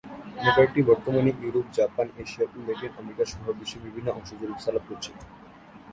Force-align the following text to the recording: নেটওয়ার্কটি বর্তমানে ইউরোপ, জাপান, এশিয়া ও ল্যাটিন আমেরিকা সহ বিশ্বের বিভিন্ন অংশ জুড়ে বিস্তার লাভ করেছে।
নেটওয়ার্কটি 0.43 0.81
বর্তমানে 0.89 1.31
ইউরোপ, 1.41 1.65
জাপান, 1.79 2.07
এশিয়া 2.23 2.45
ও 2.55 2.57
ল্যাটিন 2.67 2.91
আমেরিকা 3.01 3.23
সহ 3.31 3.43
বিশ্বের 3.59 3.81
বিভিন্ন 3.85 4.07
অংশ 4.17 4.29
জুড়ে 4.39 4.53
বিস্তার 4.55 4.73
লাভ 4.75 4.83
করেছে। 4.87 5.11